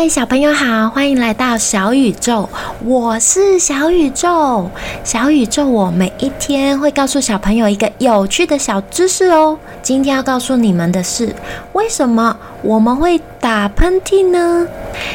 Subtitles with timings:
[0.00, 2.48] 嗨，小朋友好，欢迎来到小宇宙，
[2.86, 4.70] 我是小宇宙。
[5.04, 9.58] 小宇宙，我每一天会告诉小朋友一个有趣的小知识哦。
[9.82, 11.36] 今天要告诉你们的是，
[11.74, 14.66] 为什么我们会打喷嚏呢？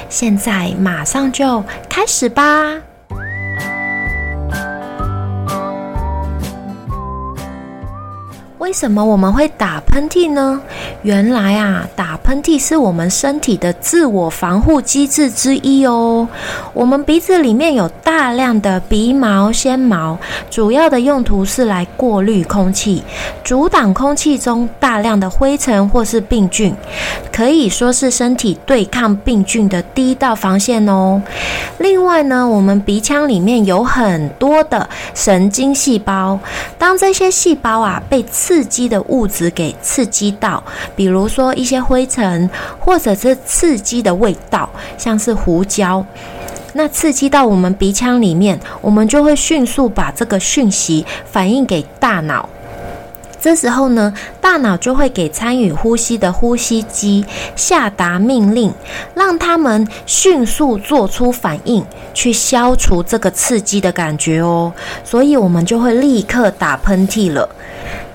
[0.08, 2.80] 现在马上就开始吧。
[8.66, 10.60] 为什么我们会打喷嚏呢？
[11.04, 16.28] 原来啊，打喷嚏是我们身体的自我防护机制之一哦。
[16.74, 20.18] 我们鼻子里面有大量的鼻毛、纤毛，
[20.50, 23.04] 主要的用途是来过滤空气，
[23.44, 26.76] 阻挡空气中大量的灰尘或是病菌，
[27.32, 31.22] 可以说是身体对抗病菌的第一道防线哦。
[31.78, 36.40] 另外呢，我们鼻腔里面有很多的神经细胞，
[36.80, 40.64] 当这些细胞啊被刺刺激的物质给刺激到，
[40.96, 46.06] 比如说一些灰尘，或者是刺激的味道，像是胡椒，
[46.72, 52.48] 那刺激到我们鼻腔里面，我们就会迅速把这个讯息反映给大脑。
[53.42, 57.26] 这时候呢，大脑就会给参与呼吸的呼吸机
[57.58, 58.74] 下达命令，
[59.16, 64.72] 让他们迅速做出反应，去消除这个刺激的感觉哦。
[65.04, 67.50] 所以我们就会立刻打喷嚏了。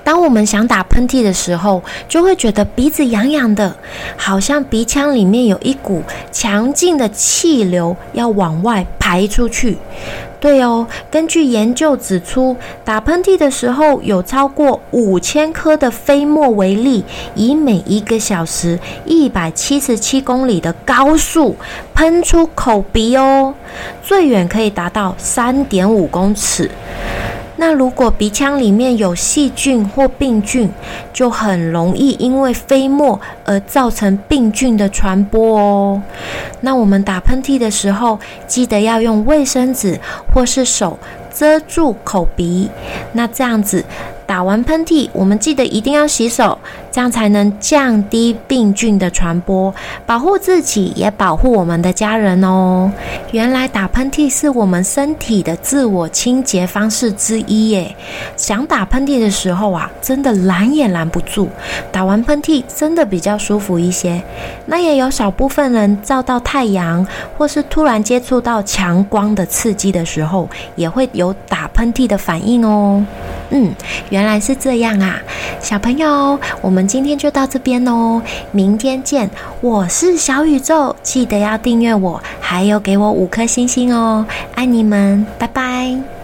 [0.03, 3.75] 当我们想打喷嚏的时候，就会觉得鼻子痒痒的，
[4.17, 9.77] 好像鼻腔里面有一股强劲的气流要往外排出去。
[10.39, 21.55] 对哦，根据研究指出，打喷嚏的时候有超过五千颗的飞沫为例，以每一个小时一百七十七公里的高速
[21.93, 23.53] 喷出口鼻哦，
[24.01, 26.71] 最远可以达到三点五公尺。
[27.61, 30.67] 那如果鼻腔里面有细菌或病菌，
[31.13, 36.01] 就很容易因为飞沫而造成病菌的传播哦。
[36.61, 39.99] 那我们打喷嚏的时候，记得要用卫生纸
[40.33, 40.97] 或是手
[41.31, 42.67] 遮住口鼻，
[43.11, 43.85] 那这样子。
[44.31, 46.57] 打完喷嚏，我们记得一定要洗手，
[46.89, 49.75] 这样才能降低病菌的传播，
[50.05, 52.89] 保护自己也保护我们的家人哦。
[53.33, 57.93] 原来打喷嚏是我们身体的自我清洁方式之一耶。
[58.37, 61.49] 想打喷嚏的时候啊，真的拦也拦不住。
[61.91, 64.23] 打完喷嚏真的比较舒服一些。
[64.65, 67.05] 那也有少部分人照到太阳，
[67.37, 73.05] 或是突然接触到强光的刺激的时候，也会有打喷嚏的反应哦。
[73.51, 73.73] 嗯，
[74.09, 75.21] 原来是这样啊，
[75.61, 79.29] 小朋友，我们今天就到这边哦，明天见。
[79.59, 84.25] 我是小宇宙，记得要订阅我，还有给我五颗星星哦，
[84.55, 86.20] 爱你们，拜拜。